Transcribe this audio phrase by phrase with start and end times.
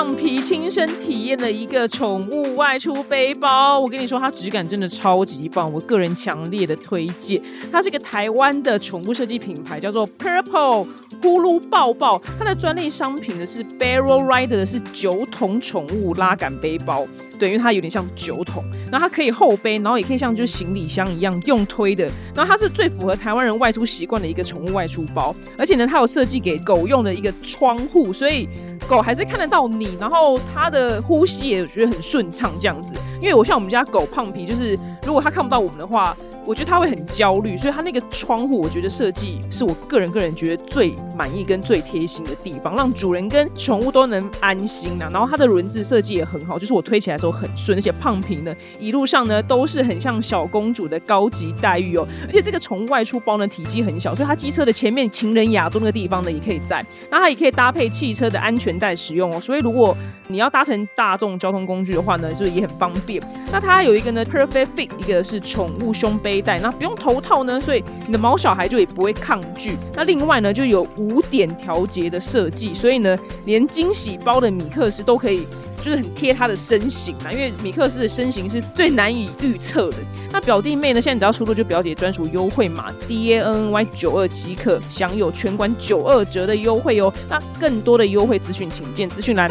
[0.00, 7.38] 橡皮亲身体验了一个宠物外出背包，我跟你说，它质感真的超级棒，我个人强烈的推荐。
[7.70, 10.88] 它是一个台湾的宠物设计品牌，叫做 Purple
[11.20, 12.18] 呼噜抱抱。
[12.38, 17.06] 它的专利商品呢是 Barrel Rider 的是酒桶宠物拉杆背包。
[17.38, 22.04] 对，因为它有点像酒桶，然后它可以后背，然后也可以像就是行李箱一样用推的。
[22.34, 28.46] 然后它是最符合台湾人外出习惯的一个宠物外出包，而且呢，它有设计给狗用的一个窗户，所以
[28.90, 32.92] 狗还是看得到你，然后它的呼吸也觉得很顺畅这样子。
[33.20, 34.76] 因为我像我们家狗胖皮，就是
[35.06, 36.16] 如果它看不到我们的话。
[36.46, 45.08] 我觉得它会很焦虑，所以它那个窗户，我觉得设计是我个人个人觉得最满意跟最贴心的地方，让主人跟宠物都能安心呐。
[45.12, 52.08] 然后它的轮子设计也很好，就是我推起来的时候很顺，而且胖皮呢一路上呢都是很像小公主的高级待遇哦。
[52.26, 59.40] 而且这个宠物外出包呢体积很小，所以它机车的前面情人雅座那个地方呢也可以在，那它也可以搭配汽车的安全带使用哦。
[59.40, 59.96] 所以如果
[60.28, 63.22] 你要搭乘大众交通工具的话呢，就是也很方便。
[63.52, 66.10] 那它有一个呢 Perfect Fit，一个是宠物胸。
[66.22, 69.76] 背带，那不用头套呢，所以你的毛小孩就也不会抗拒。
[69.94, 75.46] 那另外呢，就有五点调节的设计，所以呢，连惊喜包的米克斯都可以，
[75.80, 77.32] 就是很贴他的身形啊。
[77.32, 79.96] 因为米克斯的身形是最难以预测的。
[80.32, 87.12] 那表弟妹呢，现在只要输入就表姐专属优惠码 D A N N Y 九二即可享有全馆九二折的优惠哦。
[87.28, 89.48] 那更多的优惠资讯，请见资讯栏。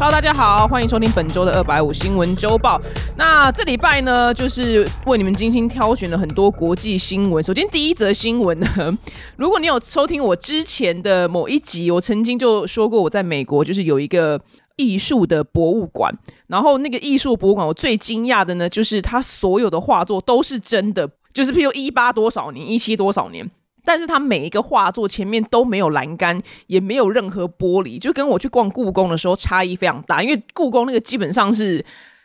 [0.00, 2.80] Hello，大家好，欢迎收听本周的二百五新闻周报。
[3.18, 7.44] 那这礼拜呢，就是为你们精心挑选了很多国际新闻。
[7.44, 8.66] 首先，第一则新闻呢，
[9.36, 14.40] 如果你有收听我之前的某一集，我曾经就说过，我在美国就是有一个
[14.76, 16.10] 艺术的博物馆。
[16.46, 23.50] 然后那个艺术博物馆，我最惊讶的呢，就是它所有的画作都是真的，就是譬如一八多少年，一七多少年。
[23.84, 30.22] 但是它每一个画作前面都没有栏杆，也没有任何玻璃，就跟我去逛故宫的时候差异非常大。
[30.22, 31.84] 因为故宫那个基本上是，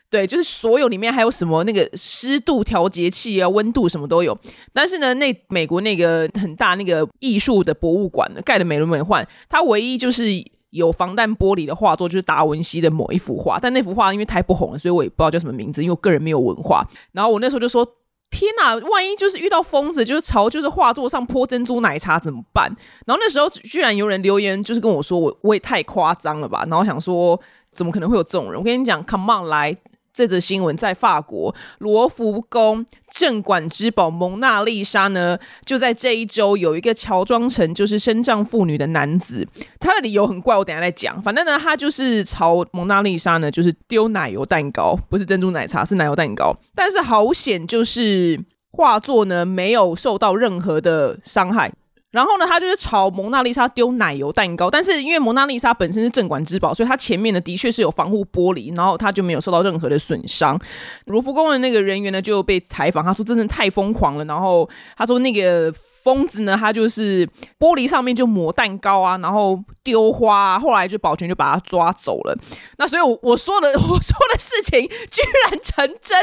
[0.09, 4.37] 对，就是所有里面还有什么那个湿度调节器啊、温度什么都有。
[4.73, 10.25] 但是呢，那美国那个很大那个艺术的博物馆，盖的美轮美奂，它唯一就是
[10.69, 13.57] 有防弹玻璃的画作，就是达文西的某一幅画。
[13.59, 16.87] 但那幅画因为太不红了，所以我也不知道叫什么名字，因为我个人没有文化。
[17.11, 17.87] 然后我那时候就说。
[18.29, 18.75] 天哪！
[18.89, 22.65] 万一就是遇到疯子，就是朝就是画作上泼珍珠奶茶怎么办？
[23.05, 26.65] 然后那时候居然有人留言，就是跟我说我我也太夸张了吧。
[26.67, 27.39] 然后想说，
[27.71, 28.59] 怎么可能会有这种人？
[28.59, 29.75] 我跟你讲，Come on，来。
[30.15, 39.45] 这则新闻在法国罗浮宫镇馆之宝蒙娜丽莎呢，就在这一周有一个乔装成就是身障妇女的男子，
[39.77, 41.21] 他的理由很怪，我等下再讲。
[41.21, 46.55] 反正呢，他就是朝蒙娜丽莎呢，就是丢奶油蛋糕，不是珍珠奶茶，是奶油蛋糕。
[46.73, 48.39] 但是好险，就是
[48.71, 51.73] 画作呢没有受到任何的伤害。
[52.15, 60.57] 然后呢，他就是朝蒙娜丽莎丢奶油蛋糕，但是因为蒙娜丽莎本身是镇馆之宝，所以它前面呢的确是有防护玻璃，然后它就没有受到任何的损伤。
[61.07, 65.73] 卢浮宫的那个人员呢就被采访，他说真的太疯狂了，然后他说那个。
[66.05, 67.25] 疯子呢，他就是
[67.57, 72.37] 玻璃上面就抹蛋糕啊，然后丢花，啊，后来就保全就把他抓走了。
[72.77, 76.15] 那所以，我我说的 我说的事情居然成真，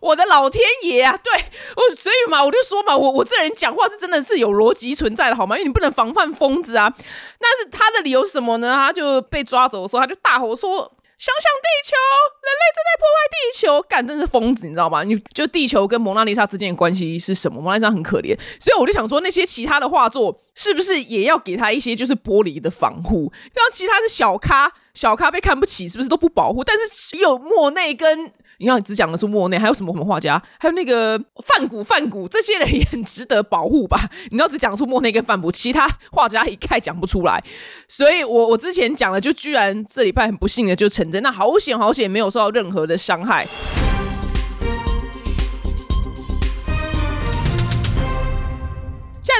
[0.00, 1.14] 我的老天爷啊！
[1.22, 1.30] 对，
[1.76, 5.56] 我所以嘛，我就说嘛，我我这人讲话是真的是有逻辑存在的，好吗？
[5.56, 6.92] 因为你不能防范疯子啊。
[7.38, 8.72] 但是他的理由是什么呢？
[8.74, 10.92] 他就被抓走的时候，他就大吼说。
[11.18, 11.96] 想想地球，
[12.42, 15.02] 人类正在破坏地球，干真是疯子，你知道吗？
[15.02, 17.58] 你就地球跟蒙娜丽莎之间的关系是什么？
[17.58, 23.32] 蒙娜丽莎很可怜，所以我就想说，那些其他的画作是不是也要给他一些就是玻璃的防护？
[23.54, 26.62] 像其他是小咖，小咖被看不起，是不是都不保护？
[26.62, 28.30] 但是有莫内跟。
[28.58, 30.42] 你看，只讲的是莫内，还有什么什么画家？
[30.58, 33.98] 还有那个范古，范古这些人也很值得保护吧？
[34.30, 37.42] 你知道，只讲出莫内跟范古，其他画家一概讲不出来。
[37.88, 43.46] 所以我我之前讲的，就居然这礼拜很不幸的就成真，那好险好险，没有受到任何的伤害。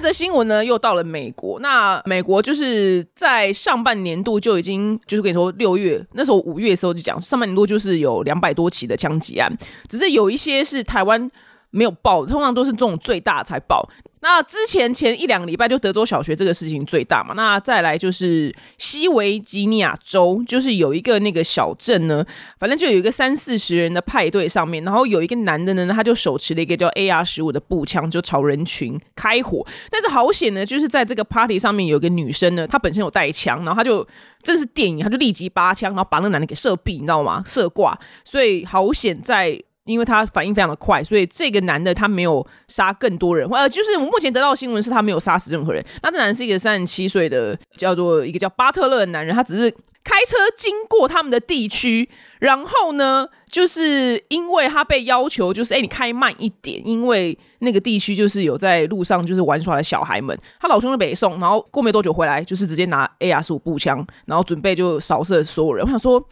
[0.01, 1.59] 这新闻呢，又到了美国。
[1.61, 9.57] 那美国就是在上半年度就已经，就是跟你说，六月那时候五月的时候就讲，上半年度就是有两百多起的枪击案，
[9.89, 11.31] 只是有一些是台湾
[11.77, 13.87] 没有爆，通常都是这种最大才爆。
[14.21, 22.27] 那之前前一两个礼拜就德州小学这个事情最大嘛，那再来就是西维吉尼亚州，就是有一个那个小镇呢，
[22.59, 29.65] 反正就有一个三四十人的派对上面，然后有一个男的呢，他就手持了一个叫 AR 十五的步枪，就朝人群开火。
[29.91, 34.05] 但是好险呢，就是在这个 party 上面有一个女生呢，她本身有带枪，然后她就
[34.43, 37.45] 这是电影，她就立即拔枪，然后把那个男的给射毙，你知道吗？
[37.47, 37.97] 射挂。
[38.25, 39.63] 所以好险在。
[39.87, 45.83] 因为他反应非常的快，所以这个男的他没有杀更多人，呃，就是我目前得到的新闻是他没有杀死任何人。
[46.03, 49.71] 那这男是一个三十七岁的，叫做一个叫巴特勒的男人，他只是
[50.05, 52.09] 开车经过他们的地区，
[52.41, 65.85] 然后呢，就是因为他被要求，就是哎，你开慢一点，因为那个地区就是有在路上就是玩耍的小孩们，他老兄就北送，然后过没多久回来，就是直接拿 AR 十五步枪，然后准备就扫射所有人。
[65.85, 66.29] 我想说。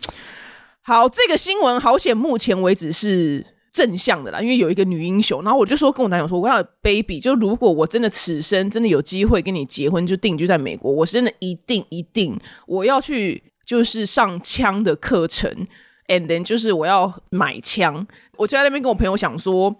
[0.87, 3.43] 好，这个新闻好险，目前为止是
[3.73, 5.43] 正向的啦，因为有一个女英雄。
[5.43, 15.51] 然后我就说跟我男友说，我要 baby，就如果我真的此生真的有机会跟你结婚，就定居在美国，我真的一定一定我要去就是上枪的课程
[16.09, 18.07] ，and then 就是我要买枪。
[18.37, 19.75] 我就在那边跟我朋友想说，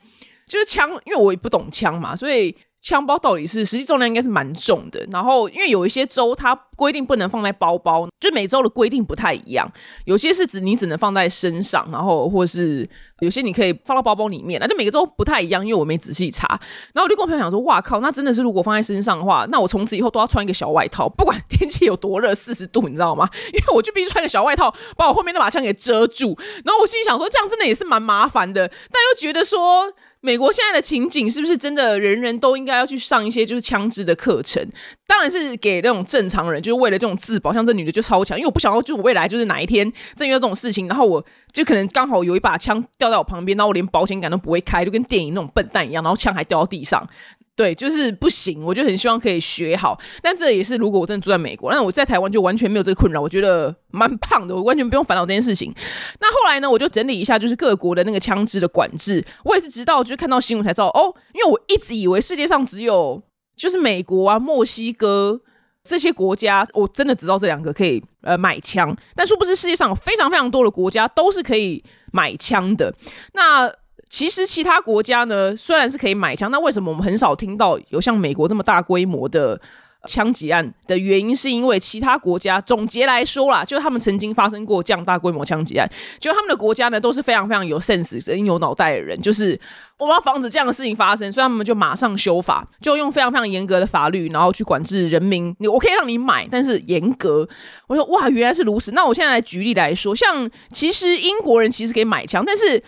[0.49, 2.57] 就是枪，因为我也不懂枪嘛，所以。
[2.85, 9.67] 枪包到底是实际重量应该是蛮重的，然后因为有一些州它规定不能放在包包，就每州的规定不太一样。
[10.05, 12.87] 有些是指你只能放在身上，然后或是
[13.21, 15.65] 有些你可以放到包包里面，那就每个州不太一样。
[15.65, 16.47] 因为我没仔细查，
[16.93, 23.27] 然后我就跟我朋友讲说：“哇靠，那真的是如果放在身上的话，那我从此以后都要穿一个小外套，不管天气有多热，四十度，你知道吗？
[23.55, 26.37] 因为我就必须穿个小外套把我后面那把枪给遮住。
[26.67, 29.91] 然后我心里想说，这样真的也是蛮麻烦的，但又觉得说。”
[30.25, 34.67] 美国现在的情景是不是真的人人都应该要去上一些就是枪支的课程？
[35.07, 37.53] 当然是给那种正常人，就是为了这种自保。
[37.53, 41.23] 像这女的就超强，因为我不想要，就我未来就是哪一天正遇到这种事情，然后我
[41.53, 47.07] 就可能刚好有一把枪掉在我旁边，然后我连保险杆都不会开，就跟电影那种笨蛋一样，然后枪还掉到地上。
[47.57, 49.97] 对，就是不行，我就很希望可以学好。
[50.21, 55.73] 但这也是如果我真的住在美国，那我在台湾就完全没有这个困扰，我觉得蛮胖的，我完全不用烦恼这件事情。
[56.21, 59.25] 那后来呢，我就整理一下，就是各国的那个枪支的管制。
[59.45, 63.23] 我也是直到就是看到新闻才知道哦，因为我一直以为世界上只有
[63.57, 65.41] 就是美国啊、墨西哥
[65.85, 72.93] 这些国家，我真的只知道这两个可以呃买枪，但殊不知世界上有非常非常多的国家都是可以买枪的。
[73.35, 73.73] 那
[74.15, 79.61] 其实其他国家呢，虽然是可以买枪，那为什么我们很少听到有像美国这么大规模的
[80.07, 85.91] 枪击案的原因，是因为其他国家总结来说啦，就他们曾经发生过这样大规模枪击案，
[86.21, 89.59] 就他们的国家呢都是非常非常有 sense、人有脑袋的人，就是
[89.99, 95.53] 我们要防止这样的事情发生，所以他们就马上修法，就用非常非常严格的法律，然后去管制人民。
[95.59, 97.49] 你我可以让你买，但是严格。
[97.89, 98.93] 我说哇，原来是如此。
[98.93, 102.81] 那我现在来举例来说，像其实英国人其实可以买枪，但是。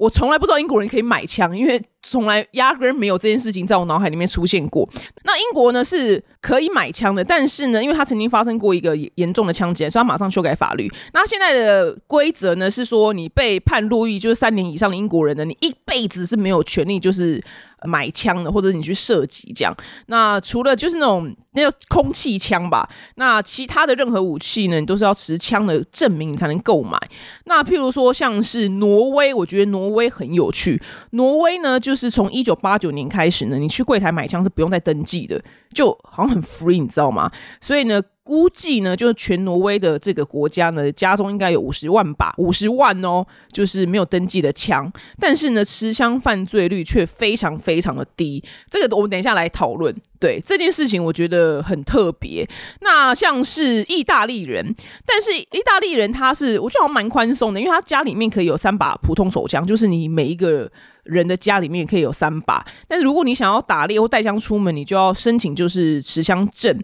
[0.00, 4.88] 我从来不知道英国人可以买枪，因为从来压根没有这件事情在我脑海里面出现过。
[5.24, 10.90] 那英国呢是可以买枪的，但是呢，因为他曾经发生过一个严重的枪击，所以他马上修改法律。
[11.12, 17.42] 那现在的规则呢是说，你被判入狱就是三年以上的英国人呢，你一辈子是没有权利就是。
[17.86, 19.74] 买枪的，或者你去射击这样。
[20.08, 26.98] 那除了就是那种那个空气枪吧，那其他的任何武器呢，你都是要持枪的证明你才能购买。
[27.46, 30.78] 那譬如说像是挪威，我觉得挪威很有趣。
[31.12, 35.42] 挪威呢，就就是从一九八九年开始呢，你去柜台买枪是不用再登记的，
[35.74, 37.28] 就好像很 free，你知道吗？
[37.60, 38.00] 所以呢。
[38.30, 44.88] 估计呢，就是全挪威的这个国家呢，家中应该有五十万把，五十万哦，就是没有登记的枪。
[45.18, 48.40] 但是呢，持枪犯罪率却非常非常的低。
[48.70, 49.92] 这个我们等一下来讨论。
[50.20, 52.48] 对这件事情，我觉得很特别。
[52.82, 54.72] 那像是意大利人，
[55.04, 60.70] 但是意大利人他是我觉得好像蛮宽松的，因为他家里面可以有三把普通手枪，就是你每一个
[61.02, 62.64] 人的家里面可以有三把。
[62.86, 66.78] 但是如果你想要打猎或带枪出门，你就要申请就是持枪证。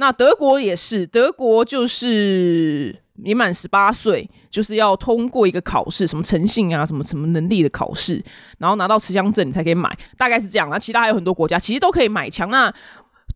[0.00, 8.24] 那德国也是，德国就是你满十八岁，就是要通过一个考试，什么诚信啊，什么什么能力的考试，
[8.56, 10.70] 然后拿到持枪证，你才可以买，大概是这样。
[10.70, 12.72] 那其他还有很多国家其实都可以买枪，那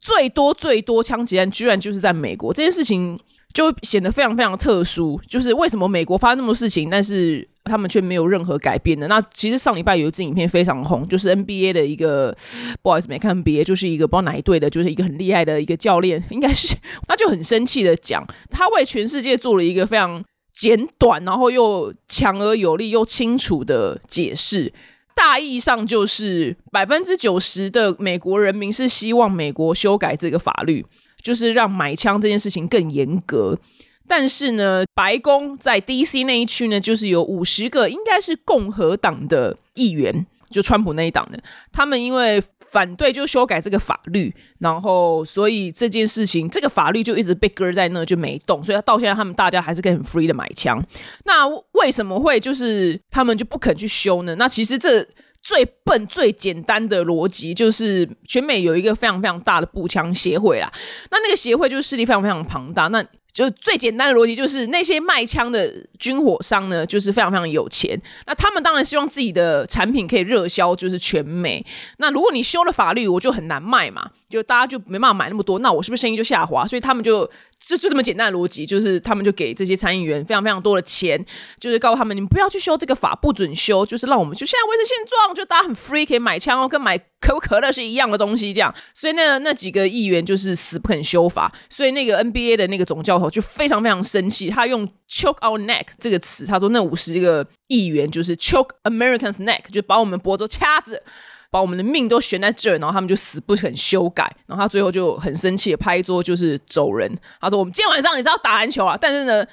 [0.00, 3.20] 最多最多枪击案居然就是在美国，这件事情
[3.54, 5.18] 就显得非常非常特殊。
[5.26, 7.48] 就是为什么美国发生那么多事情，但是。
[7.66, 9.08] 他们却没有任何改变的。
[9.08, 12.36] 那其实上礼拜有一支影片非常红，就是 NBA 的一个，
[12.82, 16.76] 不好意思没看 NBA，就是一个不知道哪一队的，就是一个很厉害的一个教练，应该是
[17.08, 24.70] 他就很生气的讲，他为全世界做了一个非常简短，然后又强而有力又清楚的解释。
[25.14, 30.84] 大意上就是百分之九十的美国人民是希望美国修改这个法律，
[31.24, 33.58] 就是让买枪这件事情更严格。
[34.06, 36.24] 但是呢，白宫在 D.C.
[36.24, 50.84] 那一区呢，就是有五十个应该是共和党的议员，就川普那一党的，他们因为反对就修改这个法律，然后所以这件事情这个法律就一直被搁在那就没动，所以到现在他们大家还是可以很 free 的买枪。
[51.24, 54.34] 那为什么会就是他们就不肯去修呢？
[54.34, 55.08] 那其实这。
[55.44, 60.72] 最笨、最简单的逻辑就是，全美有一个非常非常大的步枪协会啦。
[61.10, 62.88] 那那个协会就是势力非常非常庞大。
[62.88, 68.00] 那就最简单的逻辑就是那些卖枪的军火商呢，就是非常非常有钱。
[68.26, 71.66] 那他们当然希望自己的产品可以热销，就是全美。
[71.98, 76.64] 那如果你修了法律，我就很难卖嘛，就大家就没办法买那么多，那我是不是生意就下滑？
[76.64, 81.22] 所以他们就就就这么简单的逻辑，就是他们就给这些参议员非常非常多的钱，
[81.58, 88.72] 就是告诉他们，你们不要去修这个法，不准修，就是让我们就现在维持现状，就大家很 free 可以买枪哦，跟买可口可乐是一样的东西，这样。
[88.94, 101.02] 所以那那几个议员就是死不肯修法，所以那个 NBA 的那个总教就非常非常生气，他用 choke our neck 这个词，他说那五十个议员就是 choke Americans neck，就把我们脖子掐着，
[101.50, 107.16] 把我们的命都悬在这儿，然后他们就死不肯修改，然后他最后就很生气拍桌就是走人。
[107.40, 109.46] 他说我们今天晚上也是要打篮球啊，但是呢。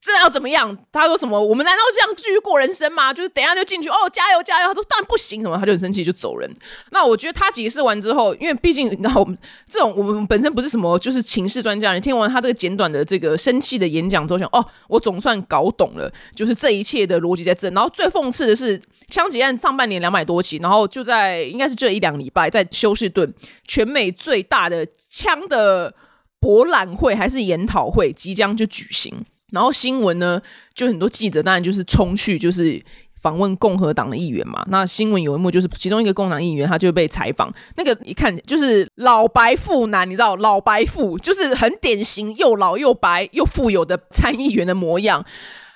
[0.00, 0.76] 这要怎么样？
[0.92, 1.38] 他说什么？
[1.38, 3.12] 我们难道这样继续过人生吗？
[3.12, 4.68] 就是等下就进去哦，加油加油！
[4.68, 6.48] 他说当然不行，什么他就很生气就走人。
[6.92, 9.26] 那我觉得他解释完之后，因为毕竟然后
[9.68, 17.68] 这种我们本身不是什么就是情势专家，你听完他这个简短的这个生气的演讲之后，想哦，我总算搞懂了，就是这一切的逻辑在这。
[17.70, 23.34] 然后最讽刺的是，枪击案上半年两百多起，然后就在应该是这一两礼拜，在休斯顿
[23.66, 25.92] 全美最大的枪的
[26.38, 29.24] 博览会还是研讨会即将就举行。
[29.50, 30.40] 然后新闻呢，
[30.74, 32.82] 就很多记者当然就是冲去，就是
[33.20, 34.62] 访问共和党的议员嘛。
[34.68, 45.24] 那新闻有一幕就是其中一个共和党议员，他就被采访，那个一看就是老白富男，你知道老白富就是很典型又老又白又富有的参议员的模样。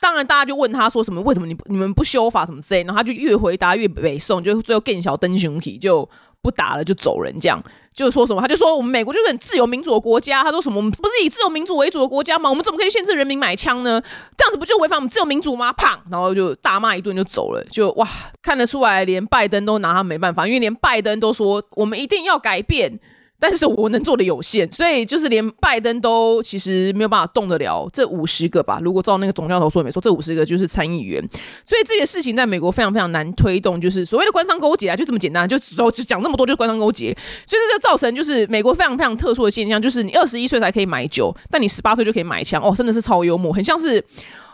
[0.00, 6.08] 当然大家就问他说什么，为什么你你们不修法什么之类，然后他就越回答越北宋，就最后更小灯熊体就
[6.40, 7.62] 不打了就走人这样。
[7.94, 10.42] 就说什么，他就说我们美国就是很自由民主的国家。
[10.42, 12.48] 他说什么，我们不是以自由民主为主的国家吗？
[12.48, 14.02] 我们怎么可以限制人民买枪呢？
[14.36, 15.72] 这样子不就违反我们自由民主吗？
[15.72, 15.98] 砰！
[16.10, 17.62] 然后就大骂一顿就走了。
[17.64, 18.08] 就哇，
[18.42, 22.98] 看得出来，连拜登都拿他没办法，因为连拜登都说我们一定要改变。
[23.42, 28.78] 但是我能做的有限，所以就是连拜登都其实没有办法动得了这五十个吧。
[28.80, 31.20] 如果照那个总教头说没错，这五十个就是参议员，
[31.66, 37.12] 所以这个事情在美国非常非常难推动，就是所谓的官商勾结啊，就这么简单，就就讲这么多就是官商勾结，
[37.44, 44.04] 所以这就造成就是美国非常非常特殊的现象，就是你二十一岁才可以买酒，但你十八岁就可以买枪，哦，真的是超幽默，很像是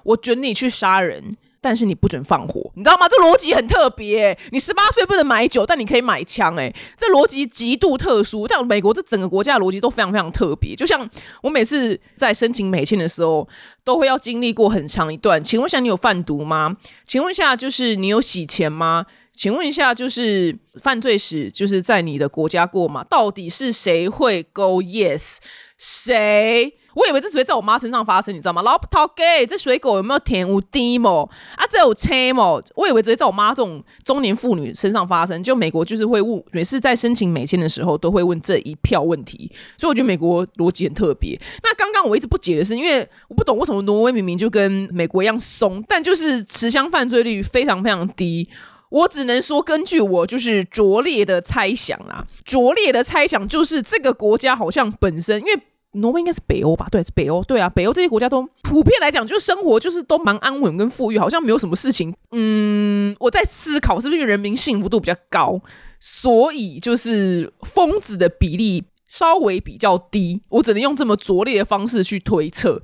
[0.02, 1.22] 我准你去杀人。
[1.60, 3.08] 但是你不准放火，你知道吗？
[3.08, 4.38] 这逻辑很特别。
[4.52, 6.54] 你十八岁不能买酒，但你可以买枪。
[6.56, 8.46] 哎，这逻辑极度特殊。
[8.46, 10.76] 在美国，这整个国家的逻辑都非常非常特别。
[10.76, 11.08] 就像
[11.42, 13.48] 我每次在申请美签的时候，
[13.82, 15.42] 都会要经历过很长一段。
[15.42, 16.76] 请问一下，你有贩毒吗？
[17.04, 19.06] 请问一下，就是你有洗钱吗？
[19.32, 23.04] 请问一下，就是犯罪史就是在你的国家过吗？
[23.04, 25.38] 到底是谁会 go yes？
[25.76, 26.77] 谁？
[26.94, 28.62] 我以为这只会在我妈身上发生，你知道吗？
[28.62, 31.28] 老头给这水果有没有甜无低么？
[31.54, 32.60] 啊，这有车么？
[32.74, 35.40] 我以为只会在我妈这种中年妇女身上发生。
[35.42, 41.38] 就美国就是会问，每次在申请美签的时候都会问这一票问题，所以我觉得美国逻辑很特别。
[41.62, 48.48] 那刚刚我一直不解的是，因为我不懂为什么挪威明明就跟美国一样松，但就是持枪犯罪率非常非常低。
[48.90, 55.62] 我只能说，根据我就是拙劣的猜想啊，拙劣的猜想就是这个国家好像本身因为。
[55.92, 56.86] 挪威应该是北欧吧？
[56.90, 57.42] 对，是北欧。
[57.44, 62.14] 对啊，北欧这些国家都普遍来讲，就是生活就是都蛮安稳跟富裕，好像没有什么事情。
[62.32, 65.60] 嗯，我在思考是不是人民幸福度比较高，
[65.98, 70.42] 所以就是疯子的比例稍微比较低。
[70.50, 72.82] 我只能用这么拙劣的方式去推测，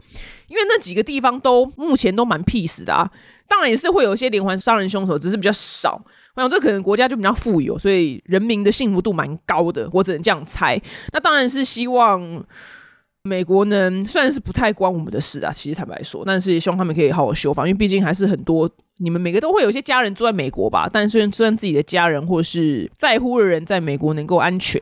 [0.49, 3.11] 因为那几个地方都目前都蛮 peace 的啊。
[3.47, 6.03] 当然也是会有一些连环杀人凶手，只是比较少。
[6.35, 9.87] 我想这可能国家就比较富有，所以人民的幸福度蛮高的。
[9.93, 10.81] 我只能这样猜。
[11.13, 12.43] 那当然是希望。
[13.27, 24.79] 美国呢，虽然是不太关我们的事啊，其实坦白说，但是希望他们可以好好修法，因为毕竟还是很多你们每个都会有一些家人住在美国吧，但虽然虽然自己的家人或是在乎的人在美国能够安全。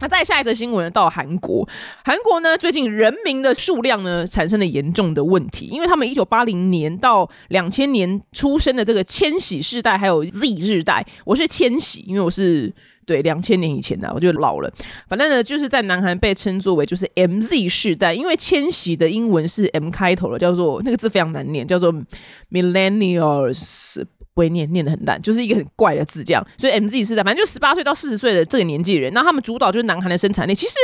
[0.00, 0.90] 那再下一则新闻呢？
[0.90, 1.68] 到韩国，
[2.04, 12.72] 韩国呢最近人民的数量呢产生了严重的问题，因为他们一九八零年到两千年出生的这个千禧世代，还有 Z 世代，我是千禧，因为我是
[13.06, 14.72] 对两千年以前的，我就老了。
[15.08, 21.92] 反正呢，就是在南韩被称作为就是 MZ 世代，因为千禧的英文是 M 开头的，叫做那个字非常难念，叫做
[22.50, 24.04] Millennials。
[24.40, 26.44] 会念念的很烂，就是一个很怪的字，这样。
[26.56, 30.54] 所以 M Z 是在，反正就十八岁到四十岁的这个年纪人，那他们主导就是南韩的生产力。
[30.54, 30.74] 其实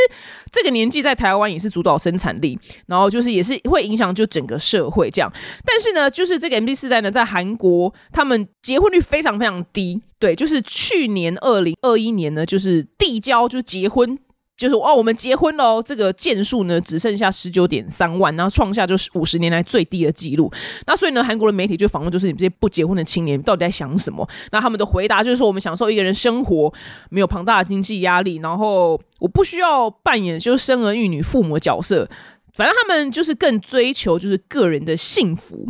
[0.52, 5.32] 这个年纪在台湾也是主导生产力，然后就是也是会影响就整个社会这样。
[5.64, 10.02] 但是呢，就是这个 M Z 世代呢，在韩国他们结婚率非常非常低。
[10.18, 14.18] 对，就是去年二零二一年呢，就是递交就结婚
[14.56, 20.50] 就是哦，我们结婚喽，这个件数呢只剩下十九点三万，然后创下就是五十年来最低的记录。
[20.86, 24.26] 那所以呢，韩国的媒体就访问，就是你们这些不结婚的青年到底在想什么？
[24.52, 26.72] 那他们的回答就是说，我们享受一个人生活，
[27.10, 32.08] 没有庞大的经济压力，然后我不需要扮演就是生儿育女父母的角色，
[32.56, 35.64] 反正他们就是更追求就是个人的幸福。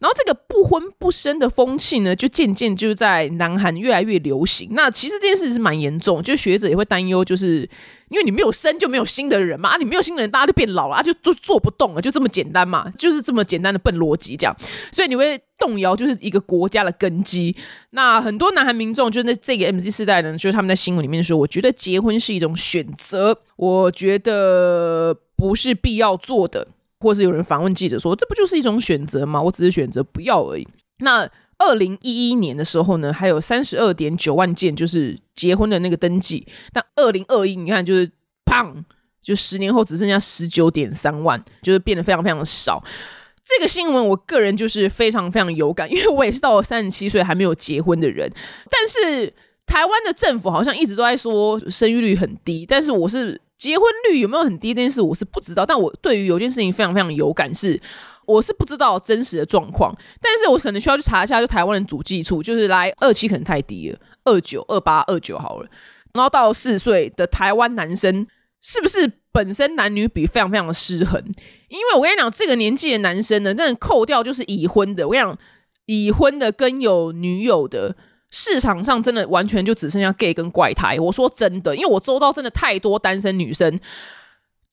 [0.00, 4.68] 然后这个不婚不生的风气呢，就渐渐就在南韩越来越流行。
[4.72, 7.60] 那其实这件事是蛮严重，就学者也会担忧，就是
[8.10, 14.54] 因为你没有生就没有新的人嘛，啊，你没有新的人，大家就变老了，啊，就就做不动了，就这么简单嘛，就是这么简单的笨逻辑这样。
[14.92, 17.56] 所以你会动摇就是一个国家的根基。
[17.90, 26.68] 那很多南韩民众就是那这个 M Z 世代呢，就是他们在新闻里面说，我觉得结婚是一种选择，我觉得不是必要做的。
[27.00, 29.42] 或是有人反问记者说：“这不就是一种选择吗？
[29.42, 30.66] 我只是选择不要而已。”
[31.04, 38.10] 那二零一一年的时候呢，还有三十二点九万件就是结婚的那个登记，但二零二一你看就是
[38.46, 38.82] 砰，
[39.20, 42.82] 就十年后只剩下十九点三万，就是变得非常非常的少。
[43.44, 48.32] 这个新闻我个人就是非常非常有感，因为我也是到了三十七岁还没有结婚的人，
[48.70, 49.34] 但是
[49.66, 53.42] 台湾的政府好像一直都在说生育率很低，但是我是。
[53.56, 57.80] 结婚率有没有很低这件事我是不知道，但我对于有件事情非常非常有感，是
[58.26, 65.68] 我是不知道真实的状况，但是我可能需要去查一下，就台湾的主计处，就是来二七可能太低了，二九、二八、二九好了，
[66.12, 68.26] 然后到四岁的台湾男生
[68.60, 71.22] 是不是本身男女比非常非常的失衡？
[71.68, 75.38] 因为我跟你讲，这个年纪的男生呢，真的扣掉就是已婚的，我跟你讲，
[75.86, 77.96] 已婚的跟有女友的。
[78.30, 80.98] 市场上真的完全就只剩下 gay 跟怪胎。
[80.98, 83.78] 我说真的，因为我周遭真的太多单身女生，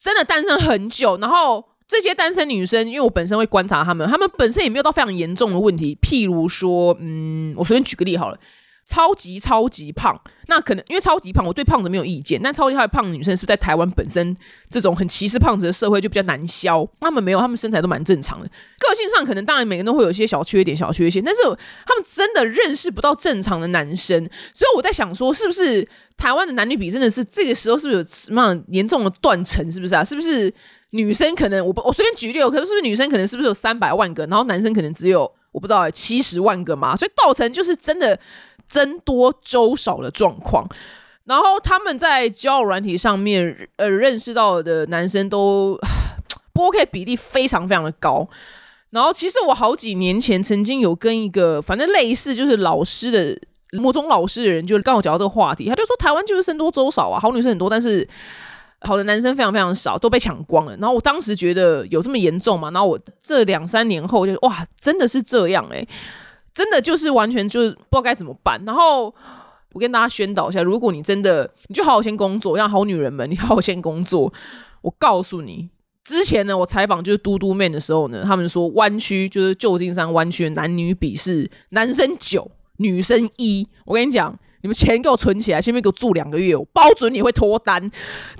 [0.00, 1.16] 真的单身很久。
[1.18, 5.96] 然后这些单身女生，因为我本身会观察她们，她们本身也没有到非常严重的问题。
[6.02, 8.38] 譬如说，嗯，我随便举个例好了。
[8.84, 12.40] 超级超级胖，那可能因为超级胖，我对胖子没有意见。
[12.42, 14.36] 但超级超级胖的女生，是不是在台湾本身
[14.68, 16.86] 这种很歧视胖子的社会就比较难消？
[17.00, 18.46] 他们没有，他们身材都蛮正常的。
[18.46, 21.40] 个性上可能当然每个人都会有一些小缺点、小缺陷，但是
[21.86, 24.18] 他们真的认识不到正常的男生。
[24.52, 29.70] 所以我在想说，是不是台湾的男女比真的是这个时候是不是有什么严重的断层？
[29.70, 30.02] 是不是啊？
[30.02, 30.52] 是不是
[30.90, 36.96] 女生可能我不我随便举例，可能是不是女生可能是不是有三百万个，然后男生可能只有我不知道七十万个嘛？
[36.96, 38.18] 所以造成就是真的。
[38.72, 40.66] 增多周少的状况，
[41.24, 45.78] 然后他们在交友软体上面，呃，认识到的男生都
[46.54, 48.26] 不 OK 比例非常非常的高。
[48.88, 53.38] 然后其实我好几年前曾经有跟一个反正类似就是老师的
[53.78, 58.08] 某种老师的人，就是刚好讲到这个话题，他就说台湾就是生多周少啊，好女生很多，但是
[58.80, 60.74] 好的男生非常非常少，都被抢光了。
[60.78, 62.70] 然后我当时觉得有这么严重吗？
[62.70, 65.86] 然后我这两三年后就哇，真的是这样哎。
[66.54, 68.62] 真的就是完全就是不知道该怎么办。
[68.64, 69.14] 然后
[69.72, 74.32] 我跟大家宣导一下，如果你真的，你就好好先工作，让好女人们，你好好先工作。
[74.82, 75.70] 我告诉你，
[76.04, 83.66] 之前呢，我采访就是嘟嘟妹的时候呢，他们说湾区就是旧金山湾区男女比是男生九，女生一。
[83.84, 84.38] 我跟你讲。
[84.62, 87.86] 你们钱给我存起来，先别给我住两个月，我包准你会脱单。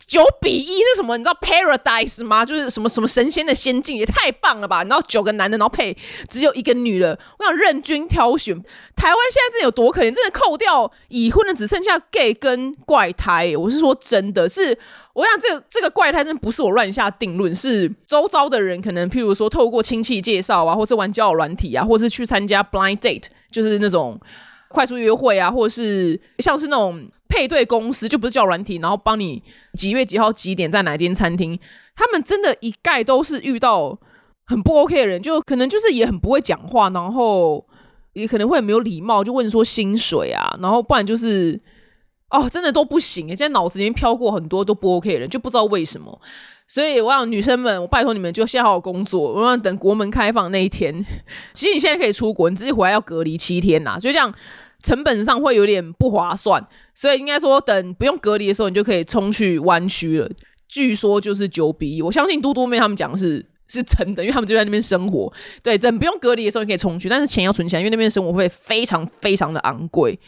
[0.07, 1.17] 九比一是什么？
[1.17, 2.45] 你知道 paradise 吗？
[2.45, 4.85] 就是什么什么神仙的仙境，也太棒了吧！
[4.85, 5.97] 然后九个男的，然后配
[6.29, 8.55] 只有一个女的，我想任君挑选。
[8.95, 10.13] 台湾现在这有多可怜？
[10.15, 13.57] 真的扣掉已婚的，只剩下 gay 跟怪胎。
[13.57, 14.79] 我是说真的，是
[15.15, 24.21] 我想这个这个怪胎真的不是我乱下定论，是周遭的人可能譬如说透过亲戚介绍啊，或者玩交友软体啊，或是去参加 blind date，就是那种。
[24.73, 29.43] 快速约会啊，或者是像是那种配对公司，就不是叫软体，然后帮你
[29.75, 31.59] 几月几号几点在哪间餐厅，
[31.95, 33.99] 他们真的一概都是遇到
[34.47, 37.65] 很不 OK 的人，就可能就是也很不会讲话，然后
[38.15, 41.61] 也可能会没有礼貌，就问说薪水啊，然后不然就是
[42.31, 43.29] 哦，真的都不行。
[43.29, 46.21] 现在脑子里面飘过很多都不 OK 的人，就不知道为什么。
[46.69, 51.05] 所以我想女生们，我拜托你们就先好好工作，我想等国门开放那一天。
[51.53, 54.33] 其实你现在可以出国，你直接回来要隔离七天呐，就这样。
[54.83, 60.29] 成本上会有点不划算，所以应该说等不用隔离的时候，你就可以冲去湾区了。
[60.69, 65.33] 据说就是九比一，我相信嘟嘟妹他们讲的是 是真的，因为他们就在那边生活。
[65.63, 70.19] 对，等不用隔离的时候，你可以冲去，但是钱要存起来，因为那边生活费非常非常的昂贵。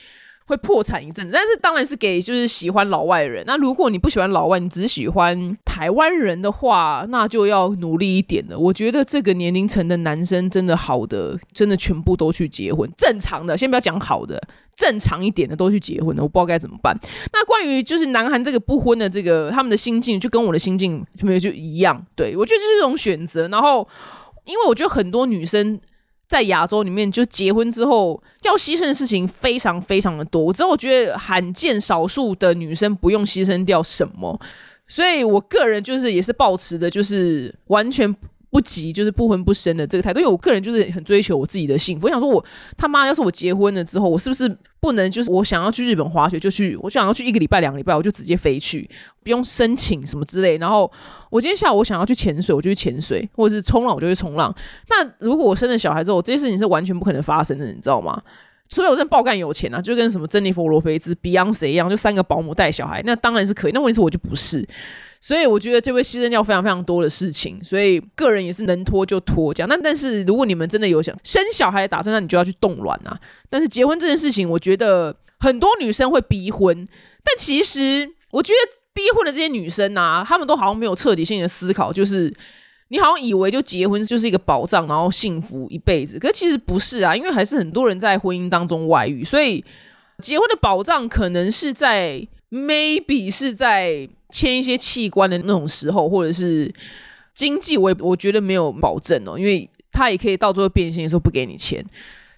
[0.46, 3.42] 会破产一阵子，但是当然是给就是喜欢老外的人。
[3.46, 8.58] 那如果你不喜欢老外，你只喜欢台湾人的话，那就要努力一点了。
[8.58, 12.90] 我觉得这个年龄层的男生真的好的，真的全部都去结婚。
[12.98, 14.38] 正常的，先不要讲好的，
[14.76, 16.22] 正常一点的都去结婚了。
[16.22, 16.94] 我不知道该怎么办。
[17.32, 22.04] 那关于就是南韩这个不婚的这个他们的心境，就跟我的心境没有就一样。
[22.14, 23.48] 对我觉得这是一种选择。
[23.48, 23.88] 然后，
[24.44, 25.80] 因为我觉得很多女生。
[26.28, 30.44] 在亚洲里面，就结婚之后要牺牲的事情非常非常的多。
[30.44, 34.40] 我之后觉得罕见少数的女生不用牺牲掉什么，
[34.86, 38.14] 所以我个人就是也是抱持的，就是完全。
[38.54, 42.06] 不急就是不婚不生的这个态度，因为我个人就是很追求我自己的幸福。
[42.06, 42.44] 我想说，我
[42.76, 48.88] 他妈要是我结婚了之后，我是不是不能就是我想要去日本滑雪就去，我想要去一个礼拜两个礼拜我就直接飞去，
[49.24, 50.56] 不用申请什么之类。
[50.58, 50.88] 然后
[51.30, 54.54] 我今天下午我想要去潜水，我就去潜水，或者是冲浪我就去冲浪。
[54.88, 58.22] 那如果我生了小孩之后，这些事情是完全不可能发生的，你知道吗？
[58.74, 63.72] 除非我真的爆干有钱啊，就跟什么珍妮佛罗菲兹、Beyonce 一样，就三个保姆带小孩，那当然是可以。
[63.72, 64.66] 那问题是我就不是。
[65.20, 69.68] 所以我觉得这会牺牲掉非常非常多的事情，所以个人也是能拖就拖这样。
[69.68, 73.16] 那但是如果你们真的有想生小孩的打算，那你就要去冻卵啊。
[73.48, 76.76] 但是结婚这件事情，我觉得很多女生会逼婚，
[77.22, 82.34] 但其实我觉得逼婚的这些女生啊，她们都好像没有彻底性的思考，就是
[82.88, 89.64] 你好像以为就结婚就是一个保障，然后幸福一辈子，可其实不是啊，因为还是很多人在婚姻当中外遇，所以
[90.18, 94.08] 结婚的保障可能是在 maybe 是在。
[94.30, 96.68] 签一些器官的那种时候，或者是
[97.36, 101.84] 经济，我我觉得没有保证哦，因为他也可以到最后变心的时候不给你钱，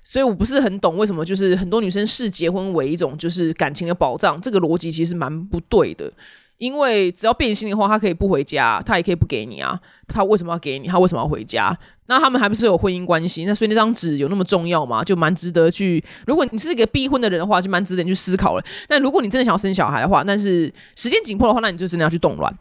[0.04, 6.12] 所以我不是很懂为什么就是很多女生视结婚为一种就是感情的保障，这个逻辑其实蛮不对的。
[6.58, 9.78] 因为只要变心的话，他可以不回家，他也可以不给你啊。
[10.08, 10.88] 他为什么要给你？
[10.88, 11.76] 他为什么要回家？
[12.06, 13.44] 那他们还不是有婚姻关系？
[13.44, 15.02] 那所以那张纸有那么重要吗？
[15.02, 16.02] 就蛮值得去。
[16.26, 18.64] 如果你是一个逼婚的人的话，就蛮值得你去思考了。
[18.88, 22.52] 但如果你真的想要生小孩的话，但是时间紧迫的话，那你就真的要去动乱。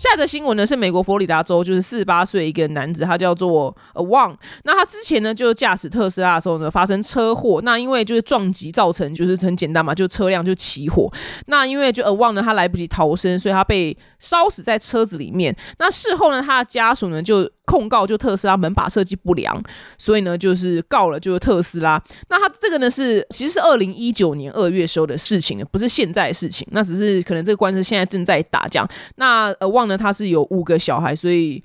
[0.00, 4.34] 下一则新闻呢是美国佛罗里达州，就是四十八岁一个男子，他叫做阿旺。
[4.64, 11.12] 那他之前呢就驾驶特斯拉的时候呢发生车祸，那因为就是撞击造成，就是很简单嘛，就车辆就起火。
[11.48, 15.54] 那因为就阿旺呢他来不及逃生，所以他被烧死在车子里面。
[15.78, 17.50] 那事后呢他的家属呢就。
[17.66, 19.62] 控告就特斯拉门把设计不良，
[19.96, 22.02] 所以呢就是告了就是特斯拉。
[22.28, 26.66] 那他这个呢是其实是二零一九年二月时候的事情不是现在的事情。
[26.72, 28.88] 那只是可能这个官司现在正在打，这样。
[29.18, 31.62] 那呃忘了他是有五个小孩，所以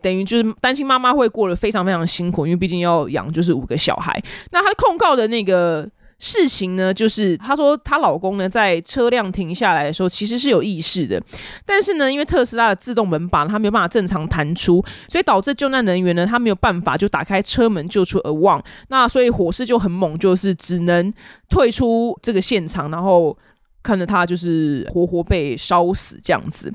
[0.00, 4.18] 等于就是担心妈妈会过得非常非常辛苦，因为毕竟要养就是五个小孩。
[4.50, 5.86] 那他控告的那个。
[6.26, 11.22] 事情呢，就是她说她老公呢在车辆停下来的时候其实是有意识的，
[11.66, 18.62] 但是呢，因为特斯拉的自动门把他没有办法正常弹出，所以导致救难人员呢他没有办法就打开车门救出而忘。
[18.88, 21.12] 那所以火势就很猛，就是只能
[21.50, 23.36] 退出这个现场，然后
[23.82, 26.72] 看着他就是活活被烧死这样子。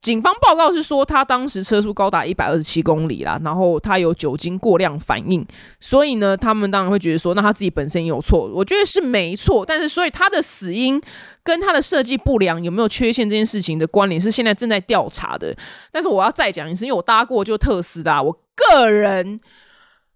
[0.00, 5.46] 警方报告是说，他当时车速高达一百二十七公里啦，然后他有酒精过量反应，
[5.80, 8.50] 所以呢，他们当然会觉得说，那他自己本身也有错。
[8.54, 11.00] 我觉得是没错，但是所以他的死因
[11.42, 15.54] 跟他的设计不良有没有缺陷这件事情的关联是现在正在调查的。
[15.90, 19.40] 但是我要再讲一次，因为我搭过就特斯拉，我个人。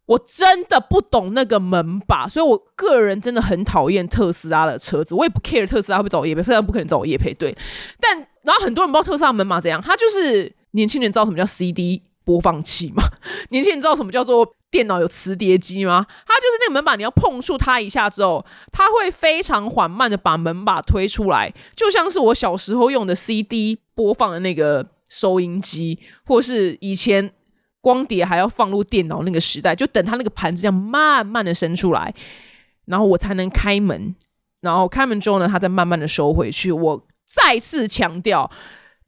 [0.07, 5.14] 我真的不懂那个门把，所以我个人真的很讨厌特斯拉的车子。
[5.14, 7.33] 我也不 care 特斯拉会找我叶配，非常不可能找我叶配。
[7.33, 7.57] 对，
[8.01, 13.02] 但然后很多人不知道特斯拉门把怎样，它就是年轻人知道什么叫 CD 播放器吗？
[13.50, 16.07] 年轻人知道什么叫做电脑有磁碟机吗？
[16.26, 27.33] 它就是那个门把，你要碰触它一下之后，它会非常缓慢的把门把推出来，就像是我小时候用的 CD 播放的那个收音机，或是以前。
[27.85, 32.14] 光碟还要放入电脑那个时代，就等它那个盘子这样慢慢的伸出来，
[32.85, 34.14] 然后我才能开门，
[34.61, 36.70] 然后开门之后呢，它再慢慢的收回去。
[36.70, 38.51] 我再次强调，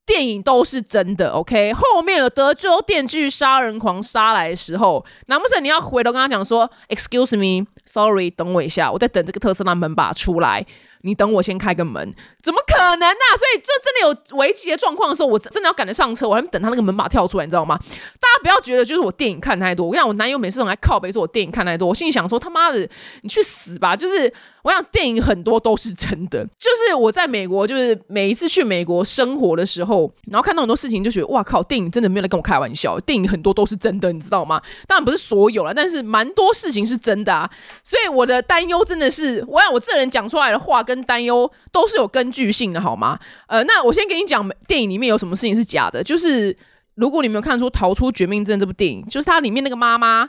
[0.06, 1.74] 电影都是真的，OK？
[1.74, 10.64] 后面有德州电锯杀人狂杀来的时候，难不成你要回头跟他讲说，Excuse me，Sorry，等我一下，我在等这个特斯拉门把出来。
[11.04, 12.12] 你等我先开个门，
[12.42, 13.24] 怎么可能呢？
[13.38, 17.78] 所以这真的有危急的状况的时候，我真的要赶着上车，我还等他那个门把跳出来，你知道吗？
[18.18, 22.88] 大家不要觉得就是我电影看太多，我跟你讲我男友每次总来靠背说我电影看太多，我心里想说他妈的，
[23.22, 23.94] 你去死吧！
[23.94, 24.32] 就是。
[24.64, 34.58] 我想电影很多都是真的， 就是我在美国，就是每一次去美国生活的时候，然后看到很多事情，就觉得哇靠，电影真的没有在跟我开玩笑，电影很多都是真的，你知道吗？
[34.88, 37.46] 当然不是所有了，但是蛮多事情是真的啊。
[37.82, 43.18] 所以我的担忧真的是，我想我这人讲出来的话跟担忧都是有根据性的，好吗？
[43.46, 46.56] 呃，那我先给你讲，电影里面有什么事情是假的，就是
[46.94, 50.28] 如果你没有看出《逃出绝命镇》这部电影，就是它里面那个妈妈，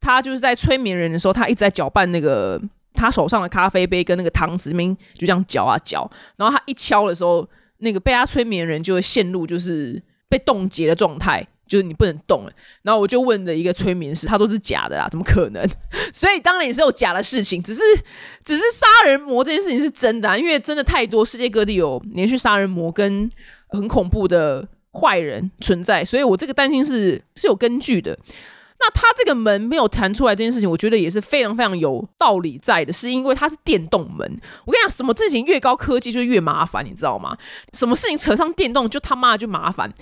[0.00, 2.60] 她就是在催眠人的时候，她一直在搅拌那个。
[2.98, 7.46] 她手上的咖啡杯跟那个汤匙那边就这样搅啊搅，然后她一敲的时候，
[7.80, 12.52] 那个被她催眠人就会陷入就是被冻结的状态，就是你不能动了。
[12.80, 15.62] 然后我就问了一个催眠师，他说是假的啦，怎么可能？
[16.16, 17.82] 所以当然也是有假的事情，只是
[18.42, 23.30] 只是杀人魔这件事情是真的，因为真的太多，世界各地有连续杀人魔跟
[23.68, 28.18] 很恐怖的坏人存在，所以我这个担心是是有根据的。
[28.80, 34.20] 那他这个门没有弹出来这件事情，我觉得也是非常非常有道理在的，是因为它是电动门。
[34.64, 37.36] 我跟你讲，什么事情越高科技就越麻烦，你知道吗？
[37.74, 39.92] 什么事情扯上电动就他妈就麻烦。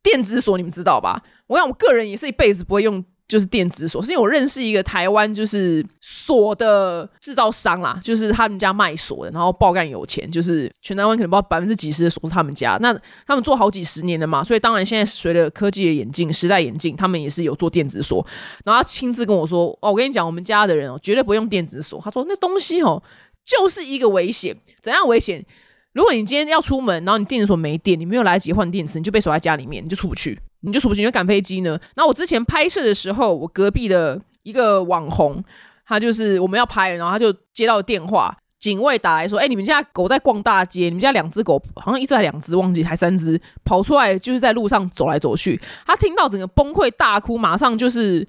[0.00, 1.24] 电子锁你们知道吧？
[1.48, 3.04] 我讲我个人也是一辈子不会用。
[3.30, 12.76] 就是电子锁，是因为我认识一个台湾就是锁的制造商啦，就是他们家卖锁的，然后爆干有钱，就是全台湾可能不知道百分之几十的锁是他们家。
[12.80, 12.92] 那
[13.24, 18.26] 他们做好几十年的嘛，所以当然现在随着科技的演进、时代演进，他们也是有做电子锁。
[18.64, 23.00] 然后他亲自跟我说：“哦，我跟你讲，我们家的人哦，绝对不用电子锁。”他说：“那东西哦，
[23.44, 24.56] 就是一个危险。
[24.82, 25.46] 怎样危险？
[25.92, 31.78] 如果你今天要出门，然后你电子锁没电，你没有来得及换电池，你就被锁在家里面，你就出不去。”你就出不去，你就赶飞机呢？
[31.96, 35.42] 那我之前拍摄的时候，我隔壁的一个网红，
[35.86, 48.28] 他就是我们要拍，然后他就接到电话，警卫打来说：“哎，你们家狗在逛大街，你们家两只狗好像一只还两只，忘记还三只，跑出来就是在路上走来走去。”他听到整个崩溃大哭，马上就是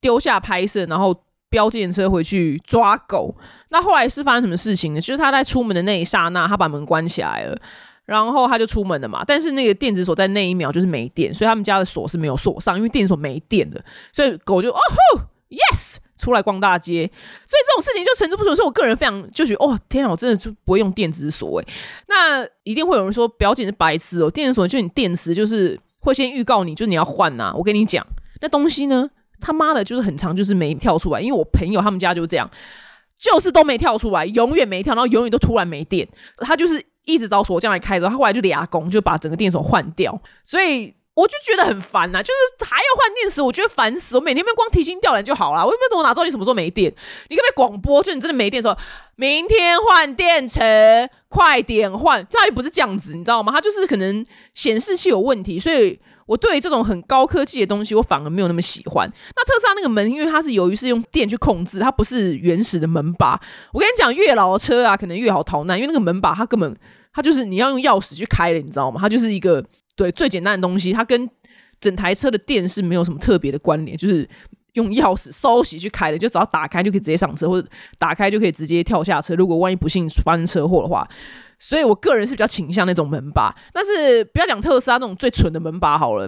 [0.00, 3.34] 丢下拍摄，然后飙电车回去抓狗。
[3.70, 5.00] 那后来是发生什么事情呢？
[5.00, 7.60] 就是他在出门的那一刹那，他把门关起来了。
[8.04, 13.80] 然后他就出门了嘛，但是那个电子锁在那一秒就是没电，所以他们家的锁是没有锁上，因为电子锁没电了，
[14.12, 14.78] 所以狗就哦
[15.14, 17.08] 吼，yes，出来逛大街。
[17.46, 21.66] 所以这种事情就层出不穷，所以我个人非常就觉得，哦天啊，我真的就不会用电子锁诶。
[22.08, 27.54] 那一定会有人说表姐是白痴哦，电子锁就你电池就是会先预告你，就是你要换呐。
[27.56, 28.04] 我跟你讲，
[28.40, 29.08] 那东西呢，
[29.40, 32.50] 他妈的就是很长，就是没跳出来，因为我朋友他们家就这样，
[33.16, 36.08] 就是都没跳出来，永远没跳，然后永远都突然没电，
[36.38, 36.84] 他就是。
[37.04, 44.16] 一直找锁匠来开着，他后来就俩工，就把整个电锁换掉，所以我就觉得很烦呐，就是还要换电池，我觉得烦死。
[44.16, 46.92] 我每天不光提心吊胆就好了，我也不懂我哪知道你什么时候没电？
[47.28, 48.02] 你可不可以广播？
[48.02, 48.78] 就你真的没电的时候，
[49.16, 52.26] 明天换电池，快点换。
[52.30, 53.52] 他也不是这样子，你知道吗？
[53.52, 56.00] 他就是可能显示器有问题，所以。
[56.30, 59.10] 我对于这种很高科技的东西，我反而没有那么喜欢。
[59.34, 63.32] 那特斯拉那个门，因为它是由于是用电去控制，它不是原始的门把。
[63.72, 66.72] 我跟你讲，越老的车啊，可能越好逃难，因为那个门把它根本
[67.12, 69.00] 它就是你要用钥匙去开的，你知道吗？
[69.00, 69.60] 它就是一个
[69.96, 71.28] 对最简单的东西，它跟
[71.80, 74.28] 整台车的电是没有什么特别的关联，就是
[74.74, 79.34] 用钥匙收起去开的，就只要打开就可以直接上车，或者打开就可以直接跳下车。
[79.34, 81.04] 如果万一不幸发生车祸的话。
[81.62, 86.26] 所以，我个人是比较倾向那种门把，但是不要讲特斯拉那种最蠢的门把好了。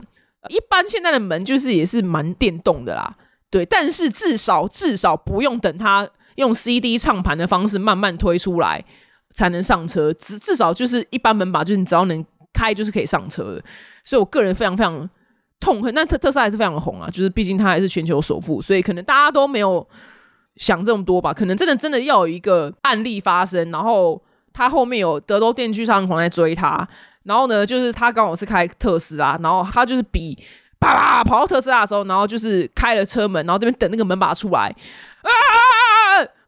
[0.50, 3.14] 一般现在的门就是也是蛮电动的啦，
[3.48, 3.64] 对。
[3.64, 8.84] 但是至少至少不用等它用 CD 唱盘的方式慢慢推出来
[9.30, 13.58] 才能上车，至至少就是一般门把，就是你只要能开就是可以上车。
[14.04, 15.08] 所以我个人非常非常
[15.58, 19.88] 痛恨，那特特斯拉还是非常的红啊，就是毕竟它还是全球首富，所以可能大家都没有
[20.56, 21.32] 想这么多吧。
[21.32, 24.22] 可能真的真的要有一个案例发生，然后。
[24.52, 26.86] 他后面有德州电锯杀人狂在追他，
[27.24, 30.36] 然后呢，就是他刚好是开特斯拉，然后他就是比
[30.78, 34.74] 叭叭跑到特斯拉的时候，然后就是开了车门，然后这边等那个门把出来，
[35.22, 35.30] 啊，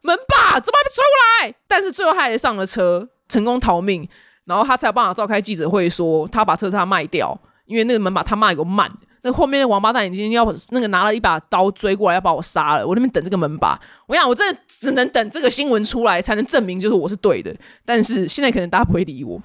[0.03, 1.03] 门把怎么还不出
[1.43, 1.55] 来？
[1.67, 4.09] 但是最后他还是上了车，成功逃命，
[4.45, 8.91] 然后他才有办法召开记者会说他把车他卖掉，因为那个门把他妈有个慢。
[9.27, 17.57] 那后面的王八蛋已经要那个拿了一把刀追过来要把我杀了，我那边等这个门把，我想我真的只能等这个新闻出来才能证明就是我是对的，
[17.87, 19.41] 但是现在可能大家不会理我。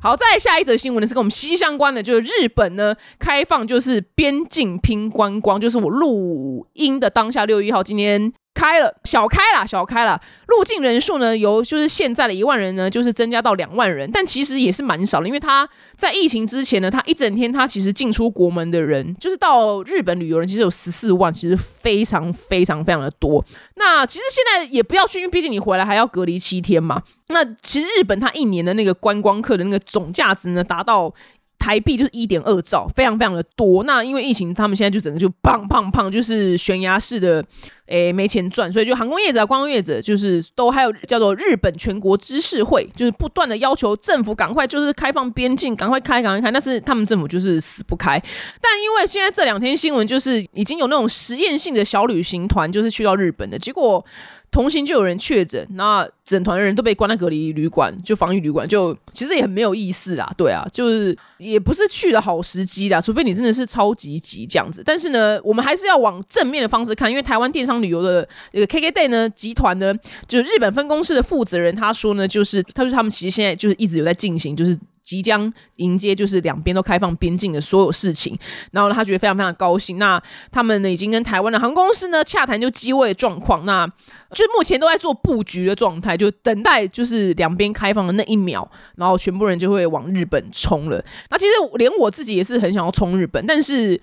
[0.00, 8.32] 好，再下一则新闻呢是跟我们息息相关的，就是日本呢开放就是边境拼观光，就是我录音的当下六月一号今天。
[8.52, 10.20] 开了，小开了，小开了。
[10.46, 23.44] 入境人数呢，由就是现在的一万人呢，就是增加到两万人，但其实也是蛮少的，因为他在疫情之前呢，他一整天他其实进出国门的人，就是到日本旅游人，其实有十四万，其实非常非常非常的多。
[23.76, 27.02] 那其实现在也不要去，因为毕竟你回来还要隔离七天嘛。
[27.28, 31.14] 那其实日本它一年的那个观光客的那个总价值呢，达到。
[31.60, 33.84] 台币就是一点二兆，非常非常的多。
[33.84, 37.44] 那因为疫情，他们现在就整个就胖胖胖，就是悬崖式的，
[37.86, 46.50] 诶，没钱赚，所以就航空业者、观光业者，就是都还有叫做日本全国知识会，就是不断的要求政府赶快就是开放边境，赶快开，赶快开。
[46.50, 48.18] 但是他们政府就是死不开。
[48.60, 54.02] 但因为现在这两天新闻就是已经有那种实验性的小旅行团，就是去到日本的结果。
[54.50, 60.28] 同行就有人确诊，那整团的人都被关在隔离旅馆，就防疫旅馆，就其实也很没有意思啦。
[60.36, 64.82] 对啊，就是也不是去的好时机啦，除非你真的是超级急这样子。
[64.84, 69.94] 但是呢，我们还是要往正面的方式看，因为台湾电商旅游的那个 KKday 呢集团呢，
[70.26, 74.76] 就日本分公司的负责人他说呢，就是他说他们其实现在就是一直有在进行，就是。
[75.10, 78.38] 即将迎接就是两边都开放边境的所有事情，
[78.70, 79.98] 然后，他觉得非常非常高兴。
[79.98, 83.84] 那他们呢，已经跟台湾的航空公司呢洽谈就机位状况，那
[84.32, 91.04] 就目前都在做布局的状态，就等待就是两边开放的那一秒，然后全部人就会往日本冲了。
[91.28, 94.00] 那其实连我自己也是很想要冲日本，但是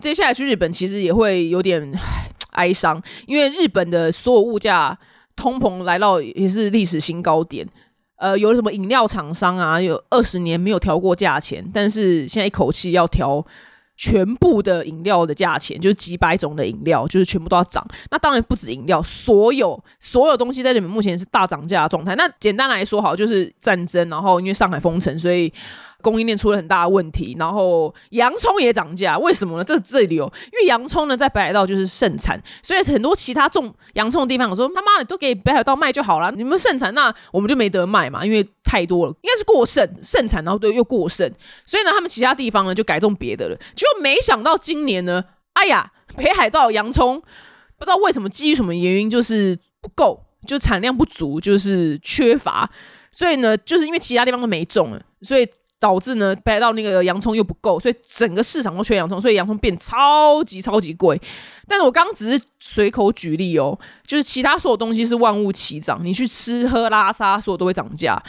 [0.00, 1.92] 接下来去日本其实也会有点
[2.52, 4.98] 哀伤，因为日本的所有物价
[5.36, 7.68] 通膨来到也是历史新高点。
[8.16, 13.44] 呃，有什么饮料厂商啊，有二十年没有调过价钱，但是现在一口气要调
[13.96, 17.86] 全部的饮料的价钱，就是几百种的饮料，就是全部都要涨。
[18.10, 22.14] 那当然不止饮料，所有所有东西在日本目前是大涨价的状态。
[22.16, 25.52] 那简单来说，好就是战争，然后因为上海封城，所以。
[26.02, 29.64] 供应链出了很大的问题，然后洋葱也涨价，为什么呢？
[29.64, 41.28] 这这里有，因为洋葱呢在北海道就是盛产，所以很多其他种洋葱的地方，我说他妈的都给北海道卖就好了，你们盛产，那我们就没得卖嘛，因为太多了，应该是过剩盛产，然后对又过剩，
[41.64, 47.20] 所以呢，他们其他地方呢就改种别的了，结果没想到今年呢，哎呀，北海道洋葱
[47.78, 52.70] 不知道为什么基于什么原因就是不够，就产量不足，就是缺乏，
[53.10, 55.48] 所以呢，就是因为其他地方都没种了，所以。
[55.78, 61.20] 导致呢，掰到那个洋葱又不够，所以整个市场都缺洋葱，所以洋葱变超级超级贵。
[61.68, 68.20] 但是我刚刚只是随口举例哦，就是其他所有东西是万物齐涨，你去吃喝拉撒，所有都会涨价，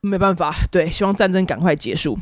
[0.00, 0.54] 没办法。
[0.70, 2.18] 对，希望战争赶快结束。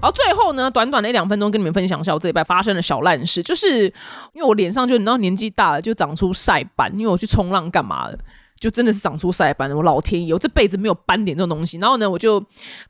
[0.00, 3.84] 然后，最后呢，短短的一两分钟跟你们分享一下我这礼拜发生的小烂事，就是
[4.32, 8.18] 因为我脸上就你知道年纪大了就长出晒斑，因为我去冲浪干嘛的。
[8.58, 11.76] 就真的是长出晒斑了，我老天爷，我这辈子没有斑点这种东西。
[11.78, 12.40] 然后呢，我就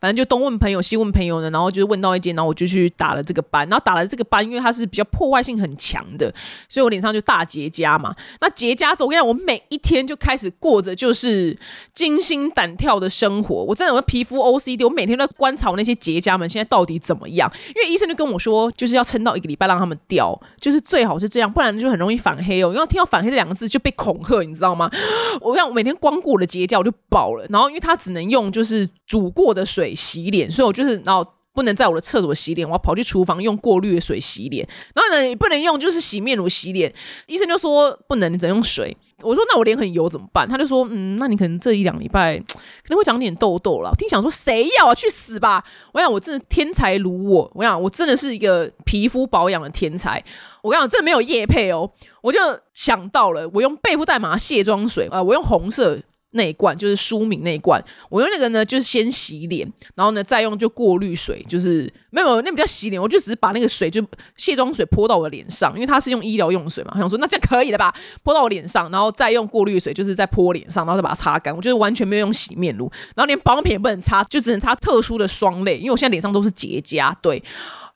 [0.01, 3.69] 反正就东问朋友西问朋友呢，然后就问到一间，然后我就去打了这个斑。
[3.69, 6.33] 然后打了这个斑，因为它是比较破坏性很强的，
[6.69, 8.15] 所以我脸上就大结痂嘛。
[8.41, 11.59] 那结痂之后，我跟你讲，我每一天就开始过着就是
[11.95, 13.65] 惊心胆跳的生活。
[13.65, 17.51] 我真的我的皮肤 OCD，我每天都观察我那些结痂们现在到底怎么样。
[17.75, 22.73] 因为医生就跟我说，就是要撑到一个礼拜让他们掉，就是最好是这样，不然就很容易反黑哦。
[22.73, 24.89] 因为听到反黑这两个字就被恐吓，你知道吗？
[25.43, 25.56] 我。
[25.57, 36.93] 像每天光顾我的结痂我就饱了，然后因为它只能用就是煮过的水洗脸，所以我就是然后不能在我的厕所洗脸，我要跑去厨房用过滤的水洗脸，然后呢也不能用就是洗面乳洗脸，
[37.27, 38.95] 医生就说不能，你只能用水。
[39.23, 40.47] 我说那我脸很油怎么办？
[40.47, 42.39] 他就说嗯，那你可能这一两礼拜
[42.85, 43.91] 可能会长点痘痘了。
[43.97, 44.95] 听想说谁要啊？
[44.95, 45.65] 去死吧！
[45.95, 50.23] 我想我真的天才如我，我想我真的是一个皮肤保养的天才。
[50.61, 51.91] 我跟你讲，这没有液配哦，
[52.21, 52.39] 我就
[52.75, 55.99] 想到了，我用贝夫代码卸妆水，呃，我用红色。
[56.37, 64.05] 那一罐就是舒敏那一罐，我用那个呢，就是先洗脸，然后呢再用就过滤水，就是没有那比较洗脸，我就只是把那个水就
[64.37, 67.95] 卸妆水泼到我的脸上，因为它是用医疗用水嘛，我想说那这样可以了吧？
[68.23, 71.55] 泼到我脸上，然后再用过滤水，就是在泼脸上，然后再把它擦干。
[71.57, 77.15] 我就是完全没有用洗面乳，然后连保养品也不能擦，就只能擦特殊的霜类，因为我现在脸上都是结痂。
[77.23, 77.43] 对，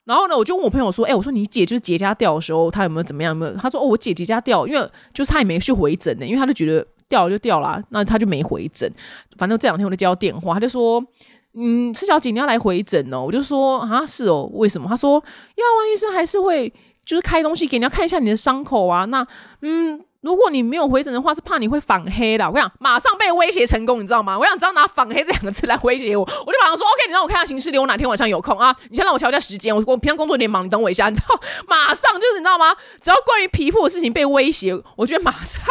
[0.04, 3.36] 然后呢，我就问我朋友说，哎，我说你姐就是结痂掉的时候，她有没有怎么样？
[3.36, 3.52] 没有？
[3.54, 6.86] 她说，哦，我姐结痂掉，因为就是她也没去回诊呢，因为她就觉得。
[7.10, 8.90] 掉了就掉了，那他就没回诊。
[9.36, 11.04] 反正这两天我就接到电话，他就说
[11.52, 15.22] ：“嗯，施小姐你要来回诊哦。”我就说：“啊，是哦，为什么？”他说
[15.56, 16.72] ：“要啊，医生还是会
[17.04, 19.04] 就是开东西给你，要看一下你的伤口啊。
[19.06, 19.26] 那
[19.62, 22.46] 嗯，如果你没有回诊的话，是怕你会反黑的。
[22.46, 24.38] 我跟你讲，马上被威胁成功，你知道吗？
[24.38, 28.76] 我想只要拿反黑这两个字来威胁我，我就马上说：OK，你让我看一下行事历，我哪天晚上有空啊？
[28.88, 29.74] 你先让我调一下时间。
[29.74, 31.08] 我我平常工作有点忙，你等我一下。
[31.08, 32.76] 你知道， 马上就是你知道吗？
[33.00, 35.64] 只要关于皮肤的事情被威胁，我觉得马上。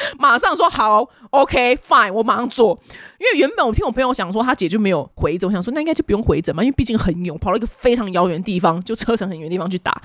[0.18, 2.78] 马上说好，OK，Fine，我马上做。
[3.18, 10.00] 因为原本我听我朋友讲说，他姐就没有回诊，我想说那应该就不用回诊嘛，因为毕竟很远，跑到一个非常遥远的地方，就车程很远的地方去打。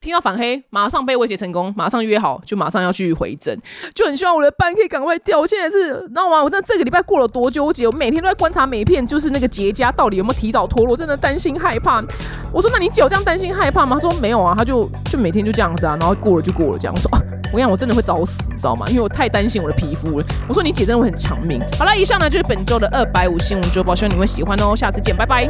[0.00, 3.58] 听到反黑，马上被威胁成功，马上约好，就马上要去回诊，
[3.94, 5.40] 就很希望我的斑可以赶快掉。
[5.40, 6.42] 我现在是，知道吗？
[6.42, 12.02] 我那这个礼拜过了多纠结，我每天都在观察每一片，就是那个结痂到底有没有提早脱落，真的担心害怕。
[12.52, 13.98] 我说，那你姐有这样担心害怕吗？
[14.00, 16.94] 他说没有啊，他就就每天就这样子啊，然后过了就过了这样。
[16.94, 17.10] 我说。
[17.52, 18.86] 我讲我真的会早死，你知道吗？
[18.88, 20.26] 因为我太担心我的皮肤了。
[20.48, 21.60] 我说你姐真的会很长命。
[21.78, 24.74] 好了，以上呢就是本周的二百五新闻周报，希望你会喜欢哦。
[24.74, 25.48] 下次见，拜拜。